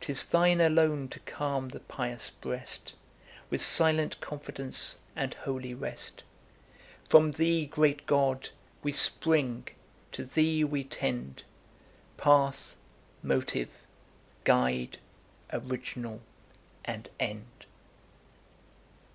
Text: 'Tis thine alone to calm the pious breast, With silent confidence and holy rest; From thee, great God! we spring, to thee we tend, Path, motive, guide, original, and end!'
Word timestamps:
'Tis 0.00 0.24
thine 0.24 0.58
alone 0.58 1.06
to 1.06 1.20
calm 1.20 1.68
the 1.68 1.80
pious 1.80 2.30
breast, 2.30 2.94
With 3.50 3.60
silent 3.60 4.18
confidence 4.22 4.96
and 5.14 5.34
holy 5.34 5.74
rest; 5.74 6.24
From 7.10 7.32
thee, 7.32 7.66
great 7.66 8.06
God! 8.06 8.48
we 8.82 8.92
spring, 8.92 9.68
to 10.12 10.24
thee 10.24 10.64
we 10.64 10.84
tend, 10.84 11.42
Path, 12.16 12.74
motive, 13.22 13.68
guide, 14.44 14.96
original, 15.52 16.22
and 16.86 17.10
end!' 17.20 17.66